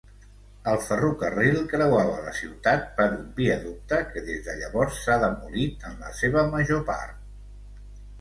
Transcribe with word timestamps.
El 0.69 0.77
ferrocarril 0.83 1.57
creuava 1.73 2.15
la 2.27 2.31
ciutat 2.37 2.87
per 2.99 3.05
un 3.17 3.27
viaducte 3.39 3.99
que 4.15 4.23
des 4.31 4.41
de 4.47 4.55
llavors 4.63 4.97
s'ha 5.03 5.19
demolit 5.25 5.85
en 5.91 6.01
la 6.07 6.11
seva 6.23 6.45
major 6.57 6.83
part. 6.89 7.21